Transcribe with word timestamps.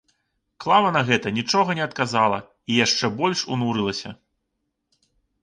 Клава 0.63 0.87
на 0.95 1.03
гэта 1.09 1.33
нічога 1.35 1.75
не 1.79 1.83
адказала 1.89 2.39
і 2.71 2.79
яшчэ 2.85 3.05
больш 3.21 3.39
унурылася. 3.57 4.09